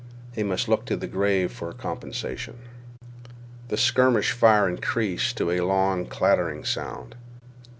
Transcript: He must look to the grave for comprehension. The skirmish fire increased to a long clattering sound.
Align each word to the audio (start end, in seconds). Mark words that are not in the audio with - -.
He 0.33 0.41
must 0.41 0.67
look 0.67 0.85
to 0.87 0.95
the 0.95 1.05
grave 1.05 1.51
for 1.51 1.71
comprehension. 1.73 2.57
The 3.67 3.77
skirmish 3.77 4.31
fire 4.31 4.67
increased 4.67 5.37
to 5.37 5.51
a 5.51 5.59
long 5.61 6.07
clattering 6.07 6.65
sound. 6.65 7.13